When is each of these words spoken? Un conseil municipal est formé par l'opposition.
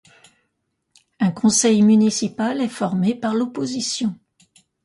Un 1.19 1.29
conseil 1.29 1.83
municipal 1.83 2.59
est 2.59 2.67
formé 2.69 3.13
par 3.13 3.35
l'opposition. 3.35 4.15